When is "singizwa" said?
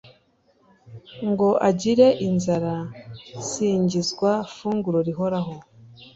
3.49-4.31